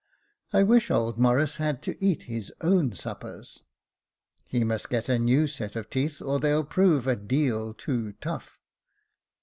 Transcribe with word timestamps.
"I 0.51 0.63
wish 0.63 0.89
old 0.89 1.19
Morris 1.19 1.57
had 1.57 1.83
to 1.83 2.03
eat 2.03 2.23
his 2.23 2.51
own 2.61 2.91
suppers." 2.93 3.61
"He 4.47 4.63
must 4.63 4.89
get 4.89 5.07
a 5.09 5.19
new 5.19 5.45
set 5.45 5.75
of 5.75 5.91
teeth, 5.91 6.23
or 6.23 6.39
they'll 6.39 6.63
prove 6.65 7.05
a 7.05 7.15
deal 7.15 7.75
too 7.75 8.13
tough." 8.13 8.57